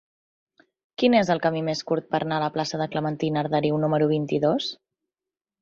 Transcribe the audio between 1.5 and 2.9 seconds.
més curt per anar a la plaça de